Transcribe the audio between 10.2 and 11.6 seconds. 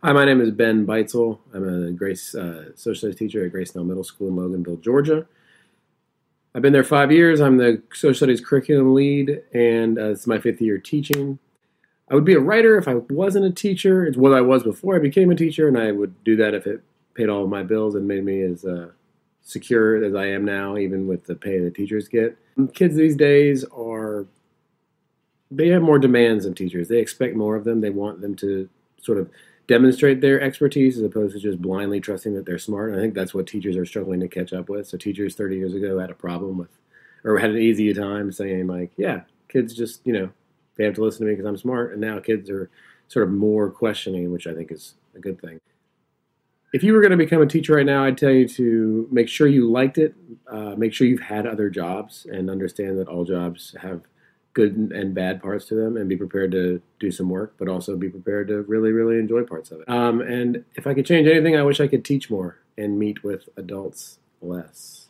my fifth year teaching.